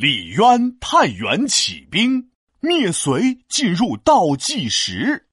[0.00, 5.26] 李渊太原起兵，灭隋，进入倒计时。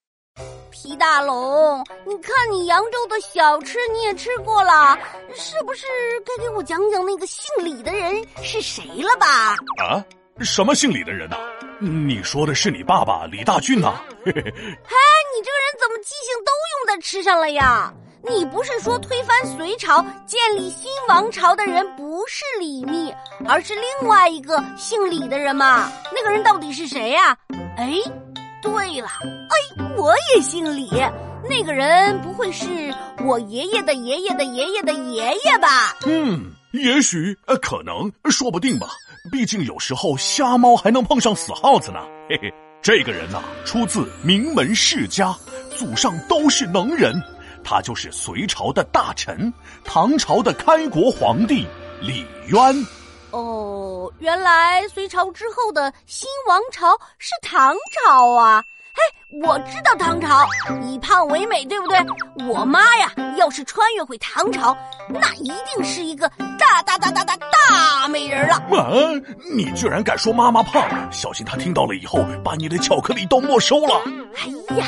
[0.69, 4.99] 皮大龙，你看你扬州的小吃你也吃过了，
[5.33, 5.85] 是不是
[6.25, 9.55] 该给我讲讲那个姓李的人是谁了吧？
[9.81, 10.03] 啊，
[10.41, 11.37] 什么姓李的人呢？
[11.79, 14.01] 你说的是你爸爸李大俊呐？
[14.25, 17.93] 嘿， 你这个人怎么记性都用在吃上了呀？
[18.23, 23.13] 你不是说推翻隋朝、建立新王朝的人不是李密，
[23.47, 25.91] 而是另外一个姓李的人吗？
[26.13, 27.37] 那个人到底是谁呀？
[27.77, 27.93] 哎，
[28.61, 29.07] 对了，
[29.49, 30.89] 哎，我也姓李，
[31.47, 32.93] 那个人不会是
[33.25, 35.95] 我爷爷的爷爷的爷爷的爷爷吧？
[36.05, 38.87] 嗯，也许，呃，可能，说不定吧。
[39.31, 41.99] 毕竟有时候瞎猫还能碰上死耗子呢。
[42.29, 45.35] 嘿嘿，这个人呐，出自名门世家，
[45.77, 47.13] 祖上都是能人。
[47.69, 51.67] 他就是隋朝的大臣，唐朝的开国皇帝
[51.99, 52.87] 李渊。
[53.31, 58.63] 哦，原来隋朝之后的新王朝是唐朝啊！
[58.93, 60.47] 嘿，我知道唐朝
[60.81, 61.99] 以胖为美，对不对？
[62.47, 64.75] 我妈呀，要是穿越回唐朝，
[65.09, 68.55] 那一定是一个大大大大大大美人了。
[68.55, 68.87] 啊！
[69.53, 74.01] 你居然敢说妈妈胖，小心她听到了以后，把你的巧克力都没收了。
[74.37, 74.85] 哎呀，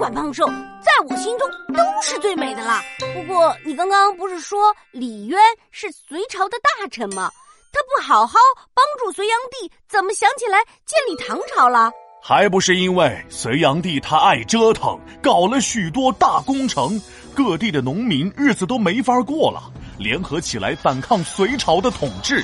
[0.00, 0.46] 管胖瘦。
[0.80, 2.82] 在我心中都是最美的啦。
[3.14, 5.38] 不过你刚刚不是说李渊
[5.70, 7.30] 是隋朝的大臣吗？
[7.70, 8.38] 他不好好
[8.74, 11.92] 帮助隋炀帝，怎么想起来建立唐朝了？
[12.22, 17.00] 还不是因为隋炀帝他爱折腾，搞了许多大工程，
[17.34, 22.42] 各地的农民日子都没法过了，联合起来反抗隋朝的统治。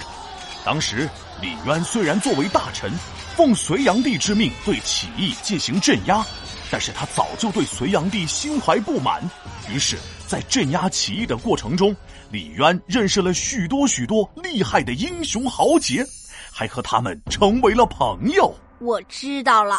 [0.62, 1.08] 当时
[1.40, 2.90] 李渊虽然作为大臣，
[3.34, 6.24] 奉隋炀帝之命对起义进行镇压。
[6.70, 9.22] 但是他早就对隋炀帝心怀不满，
[9.70, 11.94] 于是，在镇压起义的过程中，
[12.30, 16.04] 李渊认识了许多许多厉害的英雄豪杰，
[16.52, 18.54] 还和他们成为了朋友。
[18.80, 19.78] 我知道了，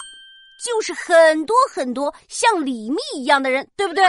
[0.63, 4.04] 就是很多很多像李密一样的人，对不对？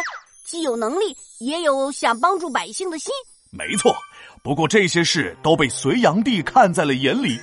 [0.46, 3.12] 既有能力，也有想帮助百姓的心。
[3.50, 3.94] 没错，
[4.42, 7.38] 不过这些事都被隋炀帝看在了眼里。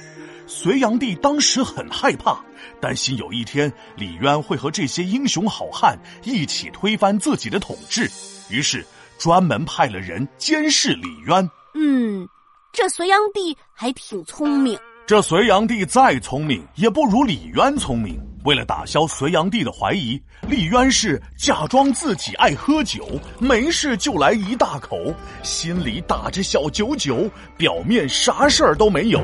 [0.47, 2.39] 隋炀帝当时很害怕，
[2.79, 8.09] 担心有一天李渊会和这些英雄好汉一起推翻自己的统治，
[8.49, 8.85] 于是
[9.17, 11.49] 专门派了人监视李渊。
[11.73, 12.27] 嗯，
[12.71, 14.77] 这隋炀帝还挺聪明。
[15.07, 18.19] 这隋炀帝再聪明，也不如李渊聪明。
[18.43, 23.07] 为了打消隋炀帝的怀疑，李渊是假装自己爱喝酒，
[23.39, 29.19] 没事就来一大口，心里打着小九九，表面啥事儿都没有。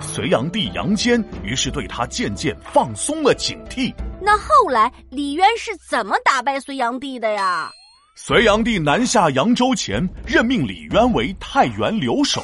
[0.00, 3.92] 隋炀帝杨坚于是对他渐渐放松了警惕。
[4.20, 7.70] 那后来李渊是怎么打败隋炀帝的呀？
[8.14, 12.42] 隋炀帝南下扬州前，任命李渊为太原留守。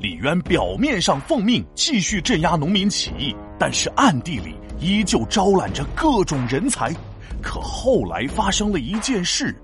[0.00, 6.92] 李渊表面上奉命继续镇压农民起义，但是暗地里依旧招揽着各种人才。
[7.42, 9.54] 可后来发生了一件事，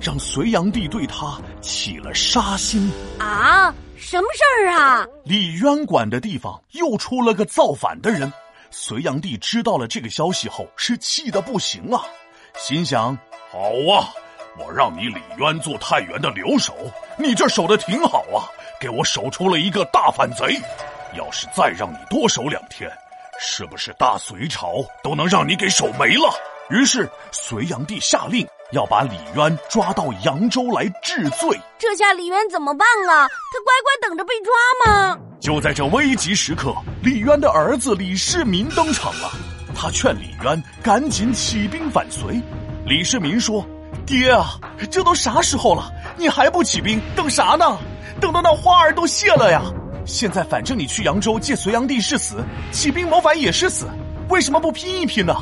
[0.00, 3.74] 让隋炀帝对他起了杀心啊！
[3.98, 5.06] 什么事儿啊？
[5.24, 8.32] 李渊管的地方又出了个造反的人。
[8.70, 12.02] 隋炀帝知道了这个消息后，是气得不行啊，
[12.56, 13.16] 心想：
[13.50, 13.58] 好
[13.92, 14.12] 啊，
[14.58, 16.74] 我让你李渊做太原的留守，
[17.18, 18.46] 你这守的挺好啊。
[18.80, 20.60] 给我守出了一个大反贼，
[21.16, 22.88] 要是再让你多守两天，
[23.40, 26.32] 是不是大隋朝都能让你给守没了？
[26.70, 31.58] 于是隋炀帝下令要把李渊抓到扬州来治罪。
[31.78, 33.26] 这下李渊怎么办啊？
[33.26, 34.52] 他乖乖等着被抓
[34.84, 35.18] 吗？
[35.40, 39.30] 就在这危急时刻，李渊的儿子李世民登场了。
[39.74, 42.42] 他劝李渊赶紧起兵反隋。
[42.84, 43.64] 李世民说
[44.04, 44.58] ：“爹啊，
[44.90, 47.78] 这都啥时候了，你还不起兵，等啥呢？”
[48.20, 49.62] 等到那花儿都谢了呀！
[50.04, 53.86] 现在反正你去扬州借隋炀帝是死，起兵谋反也是死，
[54.28, 55.34] 为什么不拼一拼呢？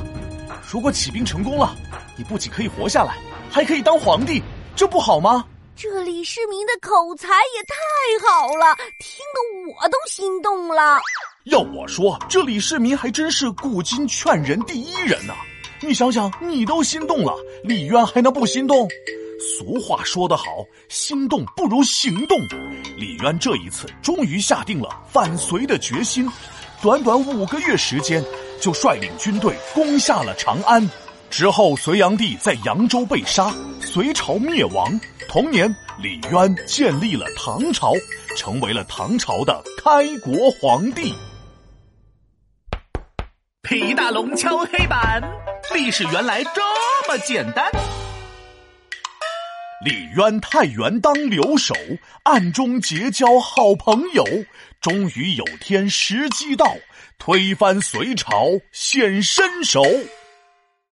[0.68, 1.74] 如果起兵成功了，
[2.16, 3.18] 你不仅可以活下来，
[3.50, 4.42] 还可以当皇帝，
[4.74, 5.44] 这不好吗？
[5.76, 10.98] 这李世民的口才也太好了，听得我都心动了。
[11.44, 15.34] 要我说，这李世民还真是古今劝人第一人呢。
[15.82, 18.88] 你想想，你都心动了，李渊还能不心动？
[19.38, 22.40] 俗话说得好，心动不如行动。
[22.96, 26.26] 李渊这一次终于下定了反隋的决心，
[26.80, 28.24] 短短五个月时间，
[28.58, 30.88] 就率领军队攻下了长安。
[31.30, 34.98] 之后，隋炀帝在扬州被杀，隋朝灭亡。
[35.28, 37.92] 同年，李渊建立了唐朝，
[38.36, 41.12] 成为了唐朝的开国皇帝。
[43.62, 45.20] 皮大龙敲黑板，
[45.74, 46.62] 历史原来这
[47.08, 47.70] 么简单。
[49.84, 51.74] 李渊、太原当留守，
[52.22, 54.24] 暗中结交好朋友，
[54.80, 56.74] 终于有天时机到，
[57.18, 59.82] 推翻隋朝显身手。